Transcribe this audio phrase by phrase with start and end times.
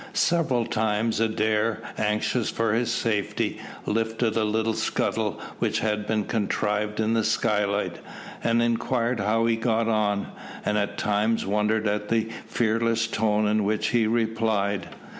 [0.13, 6.99] Several times Adair, anxious for his safety, lifted a little scuttle which had been contrived
[6.99, 7.99] in the skylight,
[8.43, 10.29] and inquired how he got on,
[10.65, 14.89] and at times wondered at the fearless tone in which he replied.